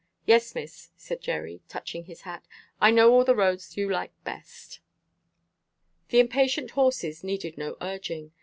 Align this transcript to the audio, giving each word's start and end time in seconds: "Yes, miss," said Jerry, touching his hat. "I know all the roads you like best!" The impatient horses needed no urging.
"Yes, 0.25 0.55
miss," 0.55 0.89
said 0.97 1.21
Jerry, 1.21 1.61
touching 1.67 2.05
his 2.05 2.21
hat. 2.21 2.47
"I 2.79 2.89
know 2.89 3.13
all 3.13 3.23
the 3.23 3.35
roads 3.35 3.77
you 3.77 3.87
like 3.87 4.09
best!" 4.23 4.79
The 6.09 6.19
impatient 6.19 6.71
horses 6.71 7.23
needed 7.23 7.55
no 7.55 7.77
urging. 7.81 8.31